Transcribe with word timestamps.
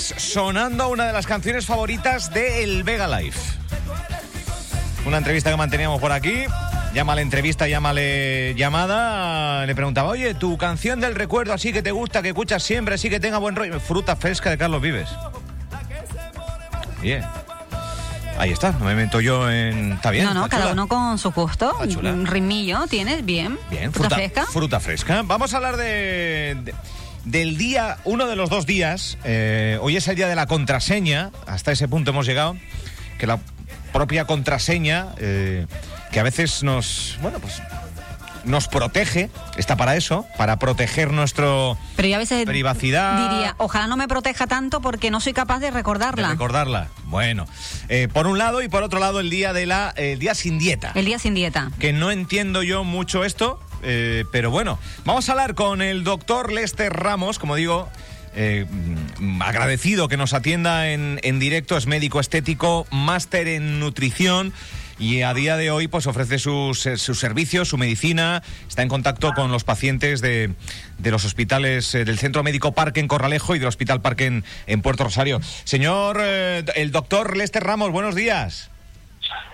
Sonando 0.00 0.88
una 0.88 1.06
de 1.06 1.12
las 1.12 1.26
canciones 1.26 1.66
favoritas 1.66 2.32
de 2.32 2.64
El 2.64 2.82
Vega 2.84 3.06
Life. 3.20 3.38
Una 5.06 5.18
entrevista 5.18 5.50
que 5.50 5.56
manteníamos 5.56 6.00
por 6.00 6.12
aquí. 6.12 6.44
Llámale 6.94 7.22
entrevista, 7.22 7.68
llámale 7.68 8.54
llamada. 8.56 9.64
Le 9.66 9.74
preguntaba, 9.74 10.08
oye, 10.08 10.34
tu 10.34 10.56
canción 10.58 11.00
del 11.00 11.14
recuerdo 11.14 11.52
así 11.52 11.72
que 11.72 11.82
te 11.82 11.92
gusta, 11.92 12.22
que 12.22 12.28
escuchas 12.28 12.62
siempre, 12.62 12.94
así 12.96 13.08
que 13.10 13.20
tenga 13.20 13.38
buen 13.38 13.54
rollo. 13.56 13.78
Fruta 13.80 14.16
fresca 14.16 14.50
de 14.50 14.58
Carlos 14.58 14.82
Vives. 14.82 15.08
Bien. 17.00 17.24
Ahí 18.38 18.52
está, 18.52 18.72
no 18.72 18.86
me 18.86 18.94
meto 18.94 19.20
yo 19.20 19.50
en. 19.50 19.92
Está 19.92 20.10
bien. 20.10 20.24
No, 20.24 20.32
no, 20.34 20.48
cada 20.48 20.62
chula. 20.62 20.72
uno 20.72 20.88
con 20.88 21.18
su 21.18 21.30
gusto. 21.30 21.76
Un 21.78 22.26
rimillo 22.26 22.86
tienes, 22.88 23.24
bien. 23.24 23.58
Bien, 23.70 23.92
fruta, 23.92 24.16
fresca. 24.16 24.46
Fruta 24.46 24.80
fresca. 24.80 25.22
Vamos 25.24 25.52
a 25.52 25.58
hablar 25.58 25.76
de, 25.76 26.56
de- 26.62 26.74
del 27.24 27.56
día, 27.56 27.98
uno 28.04 28.26
de 28.26 28.36
los 28.36 28.50
dos 28.50 28.66
días. 28.66 29.18
eh, 29.24 29.78
hoy 29.82 29.96
es 29.96 30.08
el 30.08 30.16
día 30.16 30.28
de 30.28 30.34
la 30.36 30.46
contraseña. 30.46 31.30
Hasta 31.46 31.72
ese 31.72 31.88
punto 31.88 32.10
hemos 32.10 32.26
llegado. 32.26 32.56
Que 33.18 33.26
la 33.26 33.38
propia 33.92 34.24
contraseña, 34.24 35.08
eh, 35.18 35.66
que 36.12 36.20
a 36.20 36.22
veces 36.22 36.62
nos, 36.62 37.18
bueno, 37.20 37.38
pues 37.40 37.60
nos 38.44 38.68
protege, 38.68 39.28
está 39.58 39.76
para 39.76 39.96
eso, 39.96 40.24
para 40.38 40.58
proteger 40.58 41.12
nuestro 41.12 41.76
Pero 41.96 42.08
yo 42.08 42.14
a 42.14 42.18
veces 42.18 42.46
privacidad. 42.46 43.30
diría, 43.30 43.54
ojalá 43.58 43.86
no 43.86 43.98
me 43.98 44.08
proteja 44.08 44.46
tanto 44.46 44.80
porque 44.80 45.10
no 45.10 45.20
soy 45.20 45.34
capaz 45.34 45.58
de 45.58 45.66
de 45.66 45.72
recordarla. 45.72 46.30
recordarla. 46.30 46.88
Bueno, 47.04 47.44
eh, 47.90 48.08
por 48.10 48.26
un 48.26 48.38
lado 48.38 48.62
y 48.62 48.68
por 48.68 48.82
otro 48.82 48.98
lado 48.98 49.20
el 49.20 49.28
día 49.28 49.52
de 49.52 49.66
la, 49.66 49.92
el 49.96 50.18
día 50.18 50.34
sin 50.34 50.58
dieta. 50.58 50.92
El 50.94 51.04
día 51.04 51.18
sin 51.18 51.34
dieta. 51.34 51.70
que 51.78 51.92
no 51.92 52.10
entiendo 52.10 52.62
yo 52.62 52.82
mucho 52.82 53.24
esto, 53.24 53.60
eh, 53.82 54.24
pero 54.32 54.50
bueno, 54.50 54.78
vamos 55.04 55.28
a 55.28 55.32
hablar 55.32 55.54
con 55.54 55.82
el 55.82 56.04
doctor 56.04 56.52
Lester 56.52 56.92
Ramos, 56.92 57.38
como 57.38 57.56
digo. 57.56 57.88
eh, 58.34 58.66
mm, 59.18 59.42
agradecido 59.42 60.08
que 60.08 60.16
nos 60.16 60.34
atienda 60.34 60.90
en, 60.90 61.18
en 61.22 61.38
directo, 61.38 61.76
es 61.76 61.86
médico 61.86 62.20
estético, 62.20 62.86
máster 62.90 63.48
en 63.48 63.80
nutrición 63.80 64.52
y 64.98 65.22
a 65.22 65.32
día 65.32 65.56
de 65.56 65.70
hoy 65.70 65.88
pues 65.88 66.06
ofrece 66.06 66.38
sus, 66.38 66.86
eh, 66.86 66.96
sus 66.98 67.18
servicios, 67.18 67.68
su 67.68 67.78
medicina, 67.78 68.42
está 68.68 68.82
en 68.82 68.88
contacto 68.88 69.32
con 69.34 69.50
los 69.50 69.64
pacientes 69.64 70.20
de, 70.20 70.52
de 70.98 71.10
los 71.10 71.24
hospitales 71.24 71.90
del 71.92 72.18
Centro 72.18 72.42
Médico 72.42 72.72
Parque 72.72 73.00
en 73.00 73.08
Corralejo 73.08 73.56
y 73.56 73.58
del 73.58 73.68
Hospital 73.68 74.00
Parque 74.00 74.26
en, 74.26 74.44
en 74.66 74.82
Puerto 74.82 75.04
Rosario. 75.04 75.40
Señor, 75.64 76.20
el 76.20 76.90
doctor 76.92 77.36
Lester 77.36 77.64
Ramos, 77.64 77.90
buenos 77.90 78.14
días. 78.14 78.70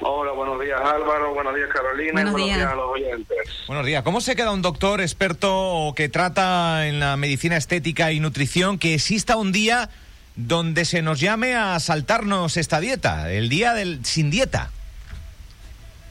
Hola, 0.01 0.33
buenos 0.33 0.61
días 0.61 0.81
Álvaro, 0.81 1.33
buenos 1.35 1.55
días 1.55 1.69
Carolina 1.73 2.13
Buenos 2.13 2.31
y 2.31 2.33
buenos 2.33 2.47
días. 2.47 2.59
días. 2.59 2.73
a 2.73 2.75
los 2.75 2.91
oyentes. 2.91 3.39
Buenos 3.67 3.87
días. 3.87 4.03
¿Cómo 4.03 4.21
se 4.21 4.37
queda 4.37 4.53
un 4.53 4.63
doctor 4.63 5.01
experto 5.01 5.51
o 5.55 5.95
que 5.95 6.09
trata 6.09 6.87
en 6.87 7.01
la 7.01 7.17
medicina 7.17 7.57
estética 7.57 8.13
y 8.13 8.21
nutrición 8.21 8.79
que 8.79 8.95
exista 8.95 9.37
un 9.37 9.53
día 9.53 9.89
donde 10.37 10.85
se 10.85 11.01
nos 11.03 11.19
llame 11.21 11.55
a 11.57 11.79
saltarnos 11.81 12.57
esta 12.57 12.79
dieta, 12.81 13.33
el 13.33 13.49
día 13.49 13.73
del 13.75 14.05
sin 14.05 14.31
dieta? 14.31 14.71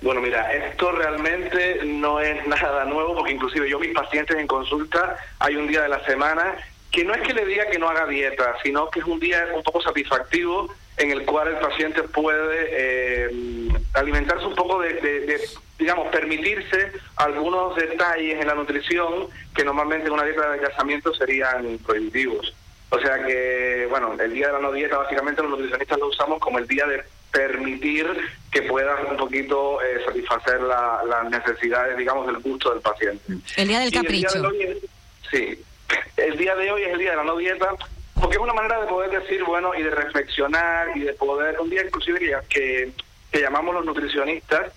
Bueno, 0.01 0.21
mira, 0.21 0.51
esto 0.53 0.91
realmente 0.91 1.81
no 1.85 2.19
es 2.19 2.45
nada 2.47 2.85
nuevo 2.85 3.15
porque 3.15 3.33
inclusive 3.33 3.69
yo 3.69 3.79
mis 3.79 3.93
pacientes 3.93 4.37
en 4.37 4.47
consulta 4.47 5.15
hay 5.39 5.55
un 5.55 5.67
día 5.67 5.81
de 5.81 5.89
la 5.89 6.03
semana 6.05 6.55
que 6.95 7.03
no 7.03 7.13
es 7.13 7.21
que 7.27 7.33
le 7.33 7.45
diga 7.45 7.65
que 7.69 7.77
no 7.77 7.89
haga 7.89 8.05
dieta, 8.07 8.55
sino 8.63 8.89
que 8.89 8.99
es 9.01 9.05
un 9.05 9.19
día 9.19 9.45
un 9.53 9.63
poco 9.63 9.81
satisfactivo 9.81 10.73
en 10.97 11.11
el 11.11 11.25
cual 11.25 11.49
el 11.49 11.57
paciente 11.57 12.03
puede 12.03 12.67
eh, 12.71 13.67
alimentarse 13.93 14.45
un 14.45 14.55
poco 14.55 14.79
de, 14.79 14.93
de- 14.93 15.19
de, 15.21 15.41
digamos, 15.77 16.07
permitirse 16.07 16.93
algunos 17.17 17.75
detalles 17.75 18.39
en 18.39 18.47
la 18.47 18.55
nutrición 18.55 19.27
que 19.53 19.65
normalmente 19.65 20.07
en 20.07 20.13
una 20.13 20.23
dieta 20.23 20.41
de 20.43 20.47
adelgazamiento 20.47 21.13
serían 21.13 21.77
prohibitivos. 21.79 22.53
O 22.91 22.99
sea 22.99 23.21
que, 23.25 23.87
bueno, 23.89 24.15
el 24.17 24.31
día 24.33 24.47
de 24.47 24.53
la 24.53 24.59
no 24.59 24.71
dieta 24.71 24.97
básicamente 24.97 25.41
los 25.41 25.51
nutricionistas 25.51 25.99
lo 25.99 26.07
usamos 26.07 26.39
como 26.39 26.59
el 26.59 26.67
día 26.67 26.85
de 26.85 27.03
permitir 27.29 28.07
que 28.49 28.61
puedas 28.61 28.97
un 29.11 29.17
poquito 29.17 29.81
eh, 29.81 29.99
satisfacer 30.05 30.61
la- 30.61 31.01
las 31.09 31.29
necesidades, 31.29 31.97
digamos, 31.97 32.25
del 32.27 32.37
gusto 32.37 32.71
del 32.71 32.79
paciente. 32.81 33.21
El 33.57 33.67
día 33.67 33.79
del 33.79 33.93
Y 33.93 33.97
el 33.97 34.01
capricho. 34.01 34.41
de 34.41 34.47
hoy 34.47 34.61
es- 34.63 34.77
sí, 35.29 35.61
el 36.17 36.37
día 36.37 36.55
de 36.55 36.71
hoy 36.71 36.83
es 36.83 36.93
el 36.93 36.99
día 36.99 37.11
de 37.11 37.17
la 37.17 37.23
no 37.23 37.37
dieta, 37.37 37.71
porque 38.19 38.37
es 38.37 38.41
una 38.41 38.53
manera 38.53 38.81
de 38.81 38.87
poder 38.87 39.11
decir, 39.11 39.43
bueno, 39.43 39.73
y 39.75 39.83
de 39.83 39.91
reflexionar 39.91 40.95
y 40.95 41.01
de 41.01 41.13
poder, 41.13 41.59
un 41.59 41.69
día 41.69 41.83
inclusive 41.83 42.19
que, 42.19 42.35
que, 42.49 42.91
que 43.31 43.41
llamamos 43.41 43.75
los 43.75 43.85
nutricionistas, 43.85 44.71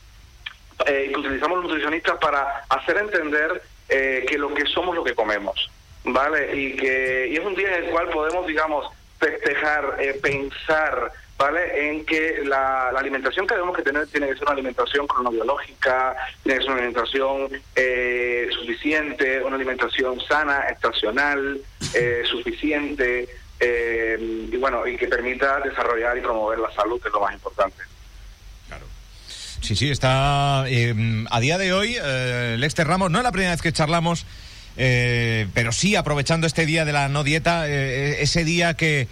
eh, 0.87 1.11
que 1.13 1.19
utilizamos 1.19 1.59
los 1.59 1.67
nutricionistas 1.67 2.19
para 2.19 2.65
hacer 2.69 2.99
entender 2.99 3.63
eh, 3.89 4.27
que 4.29 4.39
lo 4.39 4.53
que 4.55 4.67
somos 4.67 4.95
lo 4.95 5.03
que 5.03 5.15
comemos, 5.15 5.71
¿vale? 6.05 6.55
Y 6.55 6.77
que 6.77 7.29
y 7.33 7.37
es 7.37 7.45
un 7.45 7.55
día 7.55 7.77
en 7.77 7.85
el 7.85 7.91
cual 7.91 8.09
podemos, 8.11 8.47
digamos, 8.47 8.87
festejar, 9.19 9.97
eh, 9.99 10.19
pensar, 10.23 11.13
¿vale? 11.39 11.89
En 11.89 12.05
que 12.05 12.43
la, 12.45 12.91
la 12.93 13.01
alimentación 13.01 13.47
que 13.47 13.55
debemos 13.55 13.77
que 13.77 13.83
tener 13.83 14.07
tiene 14.09 14.27
que 14.27 14.35
ser 14.35 14.43
una 14.43 14.53
alimentación 14.53 15.07
cronobiológica, 15.07 16.17
tiene 16.43 16.59
que 16.59 16.65
ser 16.65 16.73
una 16.73 16.83
alimentación 16.83 17.49
eh, 17.77 18.49
suficiente, 18.53 19.43
una 19.43 19.57
alimentación 19.57 20.21
sana, 20.21 20.63
estacional, 20.69 21.61
eh, 21.95 22.23
suficiente, 22.29 23.29
eh, 23.61 24.49
y 24.53 24.57
bueno, 24.57 24.87
y 24.87 24.97
que 24.97 25.07
permita 25.07 25.61
desarrollar 25.61 26.19
y 26.19 26.21
promover 26.21 26.59
la 26.59 26.73
salud, 26.73 27.01
que 27.01 27.09
es 27.09 27.15
lo 27.15 27.21
más 27.21 27.33
importante. 27.33 27.83
Sí, 29.61 29.75
sí, 29.75 29.91
está 29.91 30.65
eh, 30.69 30.95
a 31.31 31.41
día 31.41 31.59
de 31.59 31.73
hoy, 31.73 31.97
eh, 32.01 32.57
Lester 32.59 32.87
Ramos, 32.87 33.11
no 33.11 33.19
es 33.19 33.25
la 33.25 33.33
primera 33.33 33.51
vez 33.51 33.61
que 33.61 33.73
charlamos, 33.73 34.25
eh, 34.77 35.47
pero 35.53 35.73
sí 35.73 35.97
aprovechando 35.97 36.47
este 36.47 36.65
día 36.65 36.85
de 36.85 36.93
la 36.93 37.09
no 37.09 37.25
dieta, 37.25 37.69
ese 37.69 38.45
día 38.45 38.75
que, 38.75 39.09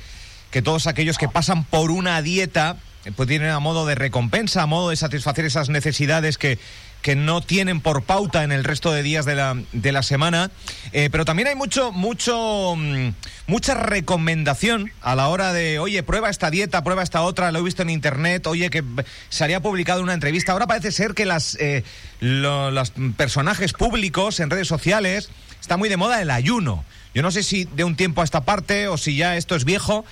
que 0.56 0.62
todos 0.62 0.86
aquellos 0.86 1.18
que 1.18 1.28
pasan 1.28 1.64
por 1.64 1.90
una 1.90 2.22
dieta, 2.22 2.78
eh, 3.04 3.12
pues 3.14 3.28
tienen 3.28 3.50
a 3.50 3.58
modo 3.60 3.84
de 3.84 3.94
recompensa, 3.94 4.62
a 4.62 4.66
modo 4.66 4.88
de 4.88 4.96
satisfacer 4.96 5.44
esas 5.44 5.68
necesidades 5.68 6.38
que, 6.38 6.58
que 7.02 7.14
no 7.14 7.42
tienen 7.42 7.82
por 7.82 8.04
pauta 8.04 8.42
en 8.42 8.52
el 8.52 8.64
resto 8.64 8.90
de 8.90 9.02
días 9.02 9.26
de 9.26 9.34
la, 9.34 9.54
de 9.72 9.92
la 9.92 10.02
semana. 10.02 10.50
Eh, 10.92 11.10
pero 11.12 11.26
también 11.26 11.48
hay 11.48 11.56
mucho, 11.56 11.92
mucho, 11.92 12.72
mm, 12.74 13.08
mucha 13.48 13.74
recomendación 13.74 14.90
a 15.02 15.14
la 15.14 15.28
hora 15.28 15.52
de, 15.52 15.78
oye, 15.78 16.02
prueba 16.02 16.30
esta 16.30 16.50
dieta, 16.50 16.82
prueba 16.82 17.02
esta 17.02 17.20
otra, 17.20 17.52
lo 17.52 17.58
he 17.58 17.62
visto 17.62 17.82
en 17.82 17.90
internet, 17.90 18.46
oye, 18.46 18.70
que 18.70 18.82
se 19.28 19.44
había 19.44 19.60
publicado 19.60 20.00
una 20.02 20.14
entrevista. 20.14 20.52
Ahora 20.52 20.66
parece 20.66 20.90
ser 20.90 21.12
que 21.12 21.26
las, 21.26 21.54
eh, 21.60 21.84
lo- 22.20 22.70
los 22.70 22.94
personajes 23.18 23.74
públicos 23.74 24.40
en 24.40 24.48
redes 24.48 24.68
sociales 24.68 25.28
está 25.60 25.76
muy 25.76 25.90
de 25.90 25.98
moda 25.98 26.22
el 26.22 26.30
ayuno. 26.30 26.82
Yo 27.14 27.20
no 27.22 27.30
sé 27.30 27.42
si 27.42 27.64
de 27.64 27.84
un 27.84 27.94
tiempo 27.94 28.22
a 28.22 28.24
esta 28.24 28.44
parte 28.44 28.88
o 28.88 28.96
si 28.96 29.16
ya 29.16 29.36
esto 29.36 29.54
es 29.54 29.66
viejo, 29.66 30.06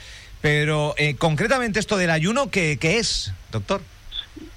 pero 0.44 0.92
eh, 0.98 1.16
concretamente 1.16 1.80
esto 1.80 1.96
del 1.96 2.10
ayuno, 2.10 2.50
¿qué, 2.50 2.78
qué 2.78 2.98
es, 2.98 3.32
doctor? 3.50 3.80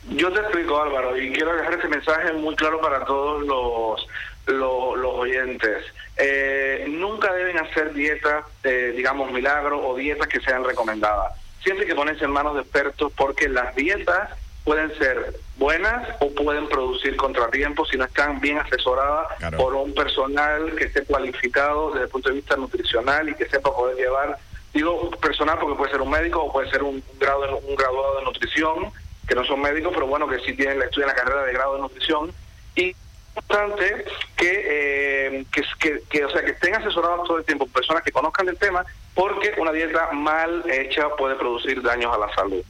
Yo 0.09 0.29
te 0.33 0.41
explico, 0.41 0.81
Álvaro, 0.81 1.15
y 1.17 1.31
quiero 1.31 1.55
dejar 1.55 1.75
este 1.75 1.87
mensaje 1.87 2.33
muy 2.33 2.57
claro 2.57 2.81
para 2.81 3.05
todos 3.05 3.41
los, 3.47 4.05
los, 4.47 4.97
los 4.97 5.13
oyentes. 5.13 5.85
Eh, 6.17 6.87
nunca 6.89 7.31
deben 7.31 7.57
hacer 7.59 7.93
dietas, 7.93 8.43
eh, 8.65 8.91
digamos, 8.97 9.31
milagro 9.31 9.79
o 9.87 9.95
dietas 9.95 10.27
que 10.27 10.41
sean 10.41 10.65
recomendadas. 10.65 11.31
Siempre 11.63 11.85
que 11.85 11.95
ponerse 11.95 12.25
en 12.25 12.31
manos 12.31 12.55
de 12.55 12.63
expertos 12.63 13.13
porque 13.15 13.47
las 13.47 13.73
dietas 13.73 14.31
pueden 14.65 14.93
ser 14.97 15.35
buenas 15.55 16.05
o 16.19 16.29
pueden 16.35 16.67
producir 16.67 17.15
contratiempos 17.15 17.87
si 17.87 17.95
no 17.97 18.03
están 18.03 18.41
bien 18.41 18.57
asesoradas 18.57 19.27
Claro. 19.39 19.57
por 19.57 19.73
un 19.73 19.93
personal 19.93 20.75
que 20.75 20.83
esté 20.83 21.03
cualificado 21.05 21.91
desde 21.91 22.03
el 22.03 22.09
punto 22.09 22.27
de 22.27 22.35
vista 22.35 22.57
nutricional 22.57 23.29
y 23.29 23.35
que 23.35 23.47
sepa 23.47 23.73
poder 23.73 23.95
llevar, 23.95 24.37
digo 24.77 25.11
personal 25.11 25.57
porque 25.59 25.75
puede 25.75 25.91
ser 25.91 26.01
un 26.01 26.09
médico 26.09 26.43
o 26.43 26.51
puede 26.51 26.69
ser 26.69 26.83
un, 26.83 27.03
grado 27.19 27.57
un 27.57 27.75
graduado 27.75 28.17
de 28.19 28.25
nutrición 28.25 28.91
que 29.27 29.35
no 29.35 29.43
son 29.43 29.61
médicos, 29.61 29.91
pero 29.93 30.07
bueno, 30.07 30.27
que 30.27 30.39
sí 30.39 30.53
tienen 30.53 30.81
estudian 30.81 31.09
la 31.09 31.15
carrera 31.15 31.43
de 31.43 31.53
grado 31.53 31.75
de 31.75 31.81
nutrición. 31.81 32.31
Y 32.75 32.95
importante 33.35 34.05
que, 34.37 34.63
eh, 34.65 35.45
que, 35.51 35.63
que, 35.79 36.01
que, 36.09 36.25
o 36.25 36.29
sea, 36.29 36.43
que 36.43 36.51
estén 36.51 36.75
asesorados 36.75 37.27
todo 37.27 37.37
el 37.37 37.45
tiempo, 37.45 37.67
personas 37.67 38.03
que 38.03 38.11
conozcan 38.11 38.45
del 38.45 38.57
tema, 38.57 38.85
porque 39.13 39.53
una 39.57 39.71
dieta 39.71 40.11
mal 40.13 40.63
hecha 40.69 41.09
puede 41.17 41.35
producir 41.35 41.81
daños 41.81 42.13
a 42.15 42.17
la 42.17 42.33
salud. 42.33 42.63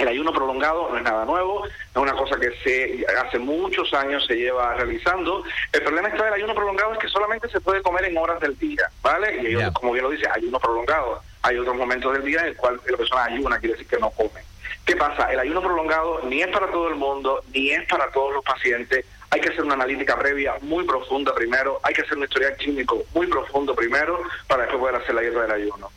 El 0.00 0.08
ayuno 0.08 0.32
prolongado 0.32 0.88
no 0.88 0.96
es 0.96 1.02
nada 1.02 1.26
nuevo, 1.26 1.66
es 1.66 1.94
una 1.94 2.14
cosa 2.14 2.40
que 2.40 2.50
se 2.64 3.04
hace 3.18 3.38
muchos 3.38 3.92
años 3.92 4.24
se 4.24 4.34
lleva 4.34 4.72
realizando. 4.72 5.44
El 5.70 5.82
problema 5.82 6.08
está 6.08 6.24
del 6.24 6.32
ayuno 6.32 6.54
prolongado 6.54 6.94
es 6.94 6.98
que 7.00 7.08
solamente 7.08 7.50
se 7.50 7.60
puede 7.60 7.82
comer 7.82 8.06
en 8.06 8.16
horas 8.16 8.40
del 8.40 8.58
día, 8.58 8.90
¿vale? 9.02 9.42
Y 9.42 9.48
ellos, 9.48 9.74
como 9.74 9.92
bien 9.92 10.04
lo 10.04 10.10
dice, 10.10 10.26
ayuno 10.34 10.58
prolongado. 10.58 11.20
Hay 11.42 11.58
otros 11.58 11.76
momentos 11.76 12.14
del 12.14 12.24
día 12.24 12.40
en 12.40 12.46
el 12.46 12.56
cual 12.56 12.80
la 12.88 12.96
persona 12.96 13.24
ayuna, 13.24 13.58
quiere 13.58 13.74
decir 13.74 13.88
que 13.88 13.98
no 13.98 14.08
come. 14.08 14.40
¿Qué 14.86 14.96
pasa? 14.96 15.30
El 15.30 15.38
ayuno 15.38 15.60
prolongado 15.60 16.22
ni 16.24 16.40
es 16.40 16.48
para 16.48 16.68
todo 16.68 16.88
el 16.88 16.94
mundo, 16.94 17.42
ni 17.52 17.70
es 17.70 17.86
para 17.86 18.10
todos 18.10 18.32
los 18.32 18.42
pacientes. 18.42 19.04
Hay 19.28 19.42
que 19.42 19.50
hacer 19.50 19.64
una 19.64 19.74
analítica 19.74 20.18
previa 20.18 20.54
muy 20.62 20.84
profunda 20.84 21.34
primero, 21.34 21.78
hay 21.82 21.92
que 21.92 22.00
hacer 22.00 22.16
un 22.16 22.24
historial 22.24 22.56
clínico 22.56 23.02
muy 23.12 23.26
profundo 23.26 23.74
primero 23.74 24.22
para 24.48 24.62
después 24.62 24.80
poder 24.80 24.94
hacer 24.94 25.14
la 25.14 25.20
dieta 25.20 25.42
del 25.42 25.52
ayuno. 25.52 25.90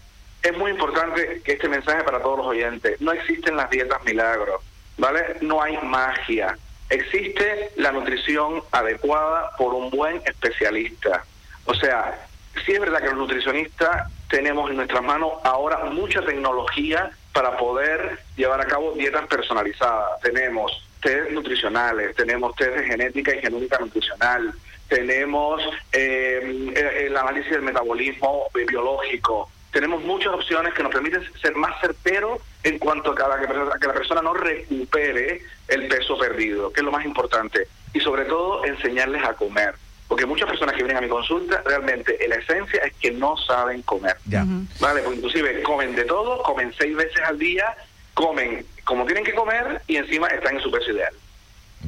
Es 0.44 0.58
muy 0.58 0.72
importante 0.72 1.42
que 1.44 1.54
este 1.54 1.70
mensaje 1.70 2.04
para 2.04 2.22
todos 2.22 2.40
los 2.40 2.48
oyentes. 2.48 3.00
No 3.00 3.14
existen 3.14 3.56
las 3.56 3.70
dietas 3.70 4.04
milagros, 4.04 4.62
¿vale? 4.98 5.38
No 5.40 5.62
hay 5.62 5.78
magia. 5.78 6.58
Existe 6.90 7.72
la 7.78 7.94
nutrición 7.94 8.62
adecuada 8.72 9.52
por 9.58 9.74
un 9.74 9.90
buen 9.90 10.22
especialista. 10.26 11.24
O 11.66 11.74
sea, 11.74 12.28
sí 12.66 12.74
es 12.74 12.80
verdad 12.80 13.00
que 13.00 13.06
los 13.06 13.16
nutricionistas 13.16 14.12
tenemos 14.30 14.70
en 14.70 14.76
nuestras 14.76 15.02
manos 15.02 15.32
ahora 15.44 15.86
mucha 15.86 16.22
tecnología 16.22 17.12
para 17.32 17.56
poder 17.58 18.20
llevar 18.36 18.60
a 18.60 18.66
cabo 18.66 18.92
dietas 18.94 19.26
personalizadas. 19.28 20.20
Tenemos 20.22 20.88
test 21.02 21.32
nutricionales, 21.32 22.16
tenemos 22.16 22.54
test 22.56 22.76
de 22.76 22.84
genética 22.84 23.34
y 23.34 23.40
genómica 23.42 23.80
nutricional, 23.80 24.54
tenemos 24.88 25.62
eh, 25.92 27.06
el 27.08 27.18
análisis 27.18 27.52
del 27.52 27.62
metabolismo 27.62 28.48
biológico, 28.54 29.50
tenemos 29.74 30.04
muchas 30.04 30.34
opciones 30.34 30.74
que 30.74 30.84
nos 30.84 30.92
permiten 30.92 31.24
ser 31.42 31.56
más 31.56 31.82
certeros 31.82 32.40
en 32.64 32.78
cuanto 32.78 33.12
a 33.12 33.80
que 33.80 33.88
la 33.88 33.94
persona 33.94 34.22
no 34.22 34.34
recupere 34.34 35.42
el 35.68 35.88
peso 35.88 36.18
perdido, 36.18 36.72
que 36.72 36.82
es 36.82 36.86
lo 36.86 36.92
más 36.92 37.04
importante. 37.04 37.68
Y 37.92 38.00
sobre 38.00 38.26
todo 38.26 38.64
enseñarles 38.64 39.24
a 39.24 39.34
comer. 39.34 39.74
Porque 40.08 40.28
muchas 40.28 40.48
personas 40.48 40.76
que 40.76 40.84
vienen 40.84 40.98
a 40.98 41.02
mi 41.02 41.10
consulta, 41.10 41.64
realmente 41.66 42.18
la 42.28 42.36
esencia 42.36 42.84
es 42.84 42.94
que 42.94 43.12
no 43.12 43.36
saben 43.36 43.82
comer. 43.82 44.16
Ya. 44.28 44.46
¿Vale? 44.80 45.02
Porque 45.02 45.18
inclusive 45.18 45.64
comen 45.64 45.96
de 45.96 46.06
todo, 46.06 46.44
comen 46.44 46.72
seis 46.78 46.96
veces 46.96 47.20
al 47.26 47.40
día, 47.40 47.76
comen 48.14 48.66
como 48.86 49.06
tienen 49.06 49.24
que 49.24 49.34
comer 49.34 49.82
y 49.88 49.96
encima 49.96 50.28
están 50.28 50.58
en 50.58 50.62
su 50.62 50.70
peso 50.70 50.92
ideal. 50.92 51.14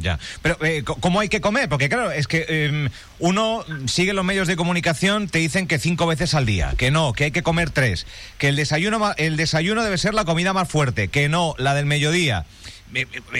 Ya, 0.05 0.19
pero 0.43 0.63
eh, 0.63 0.83
¿cómo 0.83 1.19
hay 1.19 1.29
que 1.29 1.41
comer? 1.41 1.67
Porque 1.67 1.89
claro, 1.89 2.11
es 2.11 2.27
que 2.27 2.45
eh, 2.47 2.89
uno 3.17 3.65
sigue 3.87 4.13
los 4.13 4.23
medios 4.23 4.47
de 4.47 4.55
comunicación, 4.55 5.27
te 5.27 5.39
dicen 5.39 5.65
que 5.65 5.79
cinco 5.79 6.05
veces 6.05 6.35
al 6.35 6.45
día, 6.45 6.75
que 6.77 6.91
no, 6.91 7.13
que 7.13 7.23
hay 7.23 7.31
que 7.31 7.41
comer 7.41 7.71
tres, 7.71 8.05
que 8.37 8.49
el 8.49 8.55
desayuno, 8.55 9.13
el 9.17 9.35
desayuno 9.35 9.83
debe 9.83 9.97
ser 9.97 10.13
la 10.13 10.23
comida 10.23 10.53
más 10.53 10.69
fuerte, 10.69 11.07
que 11.07 11.27
no, 11.27 11.55
la 11.57 11.73
del 11.73 11.87
mediodía. 11.87 12.45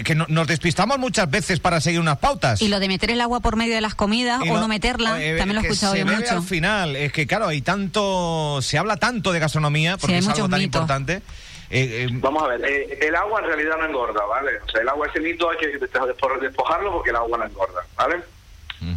Que 0.04 0.16
no, 0.16 0.26
nos 0.28 0.48
despistamos 0.48 0.98
muchas 0.98 1.30
veces 1.30 1.60
para 1.60 1.80
seguir 1.80 2.00
unas 2.00 2.18
pautas. 2.18 2.64
Y 2.64 2.68
lo 2.68 2.80
de 2.80 2.88
meter 2.88 3.12
el 3.12 3.22
agua 3.22 3.42
por 3.42 3.58
medio 3.58 3.76
de 3.76 3.82
las 3.82 3.94
comidas 3.94 4.42
o 4.42 4.60
no 4.60 4.68
meterla, 4.68 5.22
eh, 5.22 5.38
también 5.38 5.56
lo 5.56 5.62
he 5.62 5.66
escuchado 5.66 5.96
yo 5.96 6.04
mucho. 6.04 6.32
al 6.32 6.42
final, 6.42 6.96
es 6.96 7.14
que 7.14 7.28
claro, 7.28 7.48
hay 7.48 7.62
tanto, 7.62 8.60
se 8.64 8.80
habla 8.80 8.98
tanto 8.98 9.32
de 9.32 9.40
gastronomía, 9.40 9.98
porque 9.98 10.18
es 10.18 10.28
algo 10.28 10.50
tan 10.50 10.60
mitos. 10.60 10.82
importante. 10.82 11.22
Eh, 11.70 12.04
eh, 12.04 12.08
Vamos 12.12 12.44
a 12.44 12.48
ver, 12.48 12.66
eh, 12.66 13.00
el 13.02 13.16
agua 13.16 13.40
en 13.42 13.48
realidad 13.48 13.78
no 13.78 13.86
engorda, 13.86 14.24
¿vale? 14.26 14.60
O 14.66 14.70
sea, 14.70 14.82
el 14.82 14.90
agua 14.90 15.08
ese 15.08 15.20
mito 15.20 15.50
hay 15.50 15.58
que 15.58 15.80
despo- 15.80 16.40
despojarlo 16.40 16.92
porque 16.94 17.10
el 17.10 17.16
agua 17.16 17.38
no 17.38 17.46
engorda, 17.46 17.86
¿vale? 17.96 18.22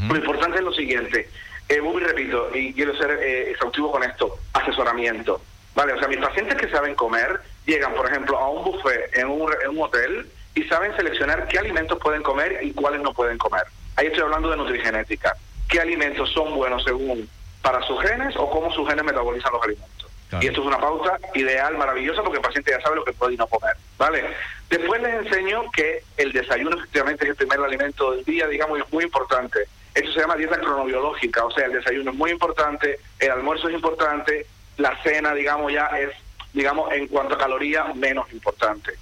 Lo 0.09 0.17
importante 0.17 0.59
es 0.59 0.65
lo 0.65 0.73
siguiente, 0.73 1.29
eh, 1.69 1.81
repito, 2.01 2.51
y 2.55 2.75
quiero 2.75 2.95
ser 2.97 3.11
eh, 3.23 3.51
exhaustivo 3.53 3.91
con 3.91 4.03
esto, 4.03 4.37
asesoramiento, 4.53 5.41
¿vale? 5.75 5.95
O 5.95 5.99
sea, 5.99 6.09
mis 6.09 6.19
pacientes 6.19 6.57
que 6.57 6.69
saben 6.69 6.95
comer 6.95 7.41
llegan, 7.65 7.95
por 7.95 8.07
ejemplo, 8.07 8.37
a 8.39 8.49
un 8.51 8.65
buffet 8.65 9.17
en 9.17 9.29
un, 9.29 9.51
en 9.63 9.71
un 9.71 9.83
hotel 9.83 10.29
y 10.55 10.65
saben 10.65 10.95
seleccionar 10.97 11.49
qué 11.49 11.59
alimentos 11.59 11.99
pueden 12.01 12.23
comer 12.23 12.59
y 12.63 12.73
cuáles 12.73 13.01
no 13.01 13.13
pueden 13.15 13.39
comer. 13.39 13.63
Ahí 13.97 14.07
estoy 14.09 14.23
hablando 14.23 14.51
de 14.51 14.57
nutrigenética. 14.57 15.35
¿Qué 15.69 15.81
alimentos 15.81 16.31
son 16.33 16.55
buenos 16.55 16.83
según 16.85 17.29
para 17.63 17.81
sus 17.83 18.01
genes 18.03 18.35
o 18.37 18.49
cómo 18.51 18.73
sus 18.73 18.89
genes 18.89 19.05
metabolizan 19.05 19.53
los 19.53 19.63
alimentos? 19.63 19.98
Y 20.41 20.47
esto 20.49 20.61
es 20.61 20.67
una 20.67 20.79
pauta 20.79 21.19
ideal, 21.35 21.77
maravillosa, 21.79 22.23
porque 22.23 22.37
el 22.39 22.43
paciente 22.43 22.71
ya 22.71 22.81
sabe 22.83 22.97
lo 22.97 23.05
que 23.05 23.13
puede 23.13 23.35
y 23.35 23.37
no 23.39 23.47
comer, 23.47 23.75
¿vale? 23.97 24.25
Después 24.69 25.01
les 25.01 25.15
enseño 25.27 25.71
que 25.71 26.03
el 26.19 26.33
desayuno 26.33 26.77
efectivamente 26.77 27.25
es 27.25 27.31
el 27.31 27.37
primer 27.37 27.61
alimento 27.61 28.13
del 28.13 28.25
día, 28.25 28.47
digamos, 28.47 28.79
y 28.79 28.83
es 28.83 28.93
muy 28.93 29.05
importante. 29.05 29.61
Esto 29.95 30.13
se 30.13 30.21
llama 30.21 30.37
dieta 30.37 30.59
cronobiológica, 30.61 31.45
o 31.47 31.51
sea, 31.51 31.65
el 31.67 31.73
desayuno 31.73 32.11
es 32.11 32.17
muy 32.17 32.31
importante, 32.31 32.99
el 33.19 33.31
almuerzo 33.31 33.69
es 33.69 33.75
importante, 33.75 34.47
la 34.77 34.95
cena, 35.03 35.33
digamos, 35.35 35.73
ya 35.73 35.87
es, 35.99 36.11
digamos, 36.53 36.93
en 36.93 37.09
cuanto 37.09 37.35
a 37.35 37.39
calorías, 37.39 37.97
menos 37.97 38.31
importante. 38.33 38.93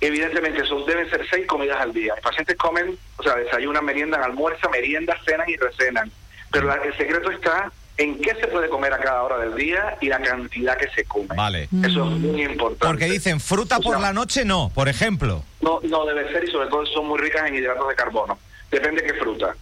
Evidentemente, 0.00 0.64
son, 0.64 0.86
deben 0.86 1.10
ser 1.10 1.26
seis 1.28 1.46
comidas 1.46 1.78
al 1.80 1.92
día. 1.92 2.14
Los 2.14 2.24
pacientes 2.24 2.56
comen, 2.56 2.96
o 3.18 3.22
sea, 3.22 3.34
desayunan, 3.34 3.84
meriendan, 3.84 4.22
almuerzan, 4.22 4.70
meriendan, 4.70 5.16
cenan 5.26 5.48
y 5.50 5.56
recenan. 5.56 6.10
Pero 6.50 6.66
la- 6.68 6.76
el 6.76 6.96
secreto 6.96 7.30
está 7.30 7.70
en 8.00 8.18
qué 8.18 8.34
se 8.34 8.48
puede 8.48 8.70
comer 8.70 8.94
a 8.94 8.98
cada 8.98 9.22
hora 9.22 9.36
del 9.36 9.54
día 9.54 9.98
y 10.00 10.08
la 10.08 10.22
cantidad 10.22 10.74
que 10.78 10.88
se 10.88 11.04
come. 11.04 11.28
Vale. 11.36 11.68
Eso 11.84 12.04
es 12.04 12.10
muy 12.12 12.42
importante. 12.42 12.86
Porque 12.86 13.04
dicen 13.04 13.40
fruta 13.40 13.76
O 13.76 13.82
sea, 13.82 13.92
por 13.92 14.00
la 14.00 14.14
noche, 14.14 14.46
no, 14.46 14.72
por 14.74 14.88
ejemplo. 14.88 15.44
No, 15.60 15.80
no 15.82 16.06
debe 16.06 16.32
ser 16.32 16.44
y 16.44 16.50
sobre 16.50 16.68
todo 16.68 16.86
son 16.86 17.06
muy 17.08 17.18
ricas 17.18 17.46
en 17.46 17.56
hidratos 17.56 17.86
de 17.88 17.94
carbono. 17.94 18.38
Depende 18.70 19.02
qué 19.02 19.12
fruta. 19.14 19.54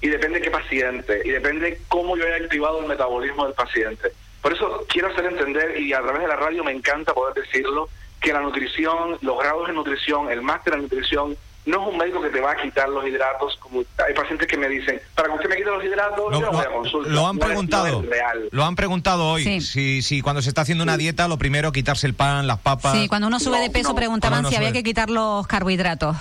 Y 0.00 0.08
depende 0.08 0.40
qué 0.40 0.50
paciente. 0.50 1.20
Y 1.22 1.30
depende 1.32 1.82
cómo 1.88 2.16
yo 2.16 2.24
haya 2.24 2.42
activado 2.42 2.80
el 2.80 2.86
metabolismo 2.86 3.44
del 3.44 3.52
paciente. 3.52 4.10
Por 4.40 4.54
eso 4.54 4.86
quiero 4.88 5.08
hacer 5.08 5.26
entender, 5.26 5.78
y 5.78 5.92
a 5.92 6.00
través 6.00 6.22
de 6.22 6.28
la 6.28 6.36
radio 6.36 6.64
me 6.64 6.72
encanta 6.72 7.12
poder 7.12 7.34
decirlo, 7.34 7.90
que 8.22 8.32
la 8.32 8.40
nutrición, 8.40 9.18
los 9.20 9.38
grados 9.38 9.66
de 9.66 9.74
nutrición, 9.74 10.30
el 10.30 10.40
máster 10.40 10.74
en 10.74 10.82
nutrición, 10.82 11.36
no 11.64 11.80
es 11.82 11.88
un 11.92 11.96
médico 11.98 12.20
que 12.20 12.30
te 12.30 12.40
va 12.40 12.52
a 12.52 12.56
quitar 12.56 12.88
los 12.88 13.06
hidratos. 13.06 13.56
Como 13.58 13.82
hay 14.06 14.14
pacientes 14.14 14.48
que 14.48 14.56
me 14.56 14.68
dicen, 14.68 15.00
para 15.14 15.28
que 15.28 15.34
usted 15.34 15.48
me 15.48 15.56
quite 15.56 15.70
los 15.70 15.84
hidratos, 15.84 16.30
Lo, 16.32 16.40
yo 16.40 16.46
no 16.46 16.52
voy 16.52 16.64
a 16.66 16.70
consulta. 16.70 17.10
lo 17.10 17.26
han 17.28 17.36
No 17.36 17.42
es- 17.42 17.46
preguntado. 17.48 17.86
no 17.86 18.00
es 18.04 18.10
real. 18.10 18.48
Lo 18.50 18.64
han 18.64 18.74
preguntado 18.76 19.28
hoy. 19.28 19.44
Sí. 19.44 19.60
Si, 19.60 20.02
si 20.02 20.22
cuando 20.22 20.42
se 20.42 20.48
está 20.48 20.62
haciendo 20.62 20.82
una 20.84 20.96
dieta, 20.96 21.28
lo 21.28 21.38
primero 21.38 21.70
quitarse 21.72 22.06
el 22.06 22.14
pan, 22.14 22.46
las 22.46 22.58
papas. 22.58 22.92
Sí, 22.94 23.06
cuando 23.08 23.28
uno 23.28 23.38
sube 23.38 23.58
No, 23.58 23.62
de 23.62 23.70
peso 23.70 23.90
no, 23.90 23.94
preguntaban 23.94 24.46
si 24.46 24.56
había 24.56 24.72
que 24.72 24.82
quitar 24.82 25.08
los 25.10 25.46
carbohidratos. 25.46 26.16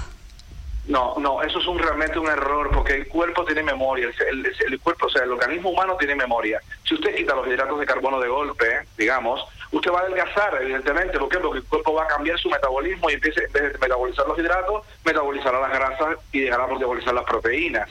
No, 0.87 1.13
no, 1.19 1.43
eso 1.43 1.59
es 1.59 1.67
un, 1.67 1.77
realmente 1.77 2.17
un 2.17 2.27
error 2.27 2.69
porque 2.73 2.95
el 2.95 3.07
cuerpo 3.07 3.45
tiene 3.45 3.61
memoria, 3.61 4.07
el, 4.31 4.45
el- 4.45 4.55
el 4.73 4.79
cuerpo, 4.79 5.05
o 5.05 5.09
sea, 5.09 5.23
el 5.23 5.31
organismo 5.31 5.69
humano 5.69 5.95
tiene 5.97 6.15
memoria. 6.15 6.59
Si 6.83 6.95
usted 6.95 7.15
quita 7.15 7.35
los 7.35 7.47
hidratos 7.47 7.79
de 7.79 7.85
carbono 7.85 8.19
de 8.19 8.27
golpe, 8.27 8.65
digamos, 8.97 9.41
usted 9.71 9.91
va 9.91 9.99
a 9.99 10.01
adelgazar, 10.03 10.61
evidentemente. 10.61 11.17
¿Por 11.17 11.29
qué? 11.29 11.37
Porque 11.39 11.59
el 11.59 11.65
cuerpo 11.65 11.93
va 11.93 12.03
a 12.03 12.07
cambiar 12.07 12.37
su 12.39 12.49
metabolismo 12.49 13.09
y 13.09 13.13
empieza, 13.13 13.41
en 13.43 13.51
vez 13.51 13.73
de 13.73 13.79
metabolizar 13.79 14.27
los 14.27 14.37
hidratos, 14.37 14.85
metabolizará 15.05 15.59
las 15.59 15.71
grasas 15.71 16.17
y 16.31 16.41
dejará 16.41 16.67
metabolizar 16.67 17.13
las 17.13 17.25
proteínas. 17.25 17.89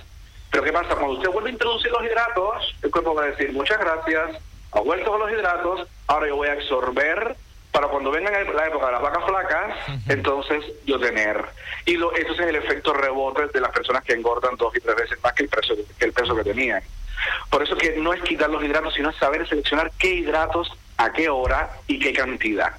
Pero 0.50 0.64
¿qué 0.64 0.72
pasa? 0.72 0.94
Cuando 0.94 1.16
usted 1.16 1.30
vuelve 1.30 1.50
a 1.50 1.52
introducir 1.52 1.90
los 1.92 2.04
hidratos, 2.04 2.74
el 2.82 2.90
cuerpo 2.90 3.14
va 3.14 3.22
a 3.22 3.26
decir, 3.26 3.52
muchas 3.52 3.78
gracias, 3.78 4.42
ha 4.72 4.80
vuelto 4.80 5.10
con 5.10 5.20
los 5.20 5.30
hidratos, 5.30 5.88
ahora 6.06 6.28
yo 6.28 6.36
voy 6.36 6.48
a 6.48 6.52
absorber 6.52 7.36
para 7.72 7.86
cuando 7.86 8.10
venga 8.10 8.30
la 8.30 8.66
época 8.66 8.86
de 8.86 8.92
las 8.92 9.02
vacas 9.02 9.24
flacas, 9.24 9.76
entonces 10.08 10.64
yo 10.84 10.98
tener. 10.98 11.44
Y 11.86 11.96
lo, 11.96 12.14
entonces 12.16 12.46
el 12.46 12.56
efecto 12.56 12.92
rebote 12.92 13.46
de 13.46 13.60
las 13.60 13.70
personas 13.70 14.02
que 14.02 14.12
engordan 14.12 14.56
dos 14.56 14.74
y 14.76 14.80
tres 14.80 14.96
veces 14.96 15.22
más 15.22 15.32
que 15.34 15.44
el 15.44 15.48
peso 15.48 15.74
que, 15.76 16.04
el 16.04 16.12
peso 16.12 16.34
que 16.34 16.44
tenían. 16.44 16.82
Por 17.48 17.62
eso 17.62 17.76
que 17.76 17.96
no 17.96 18.12
es 18.12 18.22
quitar 18.22 18.50
los 18.50 18.62
hidratos, 18.62 18.94
sino 18.94 19.10
es 19.10 19.16
saber 19.16 19.46
seleccionar 19.48 19.92
qué 19.98 20.14
hidratos, 20.14 20.72
a 21.04 21.12
qué 21.12 21.28
hora 21.28 21.70
y 21.86 21.98
qué 21.98 22.12
cantidad. 22.12 22.72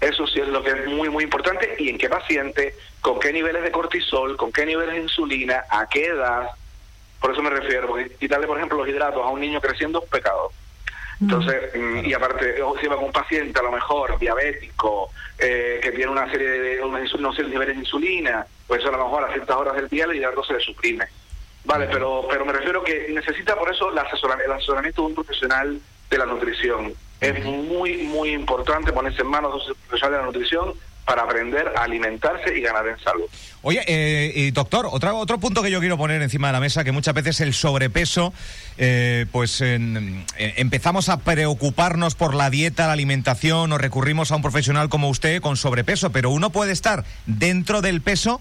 Eso 0.00 0.26
sí 0.26 0.40
es 0.40 0.48
lo 0.48 0.62
que 0.64 0.70
es 0.70 0.86
muy, 0.86 1.08
muy 1.10 1.22
importante. 1.24 1.76
Y 1.78 1.88
en 1.88 1.98
qué 1.98 2.08
paciente, 2.08 2.74
con 3.00 3.20
qué 3.20 3.32
niveles 3.32 3.62
de 3.62 3.70
cortisol, 3.70 4.36
con 4.36 4.50
qué 4.50 4.66
niveles 4.66 4.94
de 4.96 5.02
insulina, 5.02 5.64
a 5.70 5.86
qué 5.88 6.06
edad. 6.06 6.48
Por 7.20 7.32
eso 7.32 7.42
me 7.42 7.50
refiero, 7.50 7.86
porque 7.86 8.10
quitarle, 8.16 8.46
por 8.48 8.56
ejemplo, 8.56 8.78
los 8.78 8.88
hidratos 8.88 9.22
a 9.24 9.28
un 9.28 9.40
niño 9.40 9.60
creciendo 9.60 10.02
es 10.02 10.08
pecado. 10.10 10.50
Entonces, 11.20 11.70
mm, 11.74 12.04
y 12.04 12.12
aparte, 12.14 12.56
si 12.80 12.86
va 12.88 12.96
con 12.96 13.04
un 13.04 13.12
paciente 13.12 13.60
a 13.60 13.62
lo 13.62 13.70
mejor 13.70 14.18
diabético, 14.18 15.10
eh, 15.38 15.78
que 15.80 15.92
tiene 15.92 16.10
una 16.10 16.28
serie 16.30 16.48
de 16.48 16.82
unos, 16.82 17.14
unos 17.14 17.38
niveles 17.38 17.76
de 17.76 17.82
insulina, 17.82 18.44
pues 18.66 18.84
a 18.84 18.90
lo 18.90 18.98
mejor 19.04 19.22
a 19.24 19.32
ciertas 19.32 19.56
horas 19.56 19.76
del 19.76 19.88
día 19.88 20.04
el 20.06 20.16
hidrato 20.16 20.42
se 20.42 20.54
le 20.54 20.60
suprime. 20.60 21.06
Vale, 21.64 21.86
pero 21.92 22.26
pero 22.28 22.44
me 22.44 22.52
refiero 22.52 22.82
que 22.82 23.06
necesita 23.10 23.54
por 23.54 23.70
eso 23.72 23.88
la 23.92 24.02
asesora- 24.02 24.42
el 24.44 24.50
asesoramiento 24.50 25.02
de 25.02 25.06
un 25.08 25.14
profesional 25.14 25.80
de 26.10 26.18
la 26.18 26.26
nutrición. 26.26 26.92
Es 27.22 27.44
muy, 27.44 27.98
muy 27.98 28.30
importante 28.30 28.92
ponerse 28.92 29.22
en 29.22 29.28
manos 29.28 29.64
de 29.64 29.72
un 29.72 29.78
profesional 29.88 30.12
de 30.12 30.18
la 30.18 30.26
nutrición 30.26 30.74
para 31.04 31.22
aprender 31.22 31.72
a 31.76 31.84
alimentarse 31.84 32.56
y 32.56 32.60
ganar 32.60 32.86
en 32.86 32.98
salud. 32.98 33.24
Oye, 33.62 33.82
eh, 33.86 34.32
y 34.34 34.50
doctor, 34.50 34.88
otra, 34.90 35.14
otro 35.14 35.38
punto 35.38 35.62
que 35.62 35.70
yo 35.70 35.80
quiero 35.80 35.96
poner 35.96 36.20
encima 36.22 36.48
de 36.48 36.52
la 36.52 36.60
mesa, 36.60 36.84
que 36.84 36.92
muchas 36.92 37.14
veces 37.14 37.40
el 37.40 37.54
sobrepeso, 37.54 38.32
eh, 38.78 39.26
pues 39.30 39.60
eh, 39.60 39.78
empezamos 40.36 41.08
a 41.08 41.18
preocuparnos 41.20 42.14
por 42.14 42.34
la 42.34 42.50
dieta, 42.50 42.86
la 42.86 42.92
alimentación, 42.92 43.72
o 43.72 43.78
recurrimos 43.78 44.32
a 44.32 44.36
un 44.36 44.42
profesional 44.42 44.88
como 44.88 45.08
usted 45.08 45.40
con 45.40 45.56
sobrepeso, 45.56 46.10
pero 46.10 46.30
uno 46.30 46.50
puede 46.50 46.72
estar 46.72 47.04
dentro 47.26 47.82
del 47.82 48.00
peso 48.00 48.40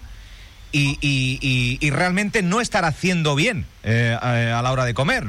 y, 0.72 0.98
y- 1.02 1.40
y- 1.42 1.78
y 1.86 1.90
realmente 1.92 2.42
no 2.42 2.62
estar 2.62 2.86
haciendo 2.86 3.36
bien 3.36 3.66
eh, 3.84 4.18
a, 4.22 4.60
a 4.60 4.62
la 4.62 4.72
hora 4.72 4.86
de 4.86 4.94
comer. 4.94 5.24